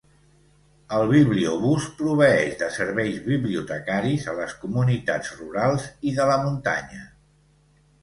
[0.99, 7.09] El bibliobús proveeix de serveis bibliotecaris a les comunitats rurals i de la muntanya.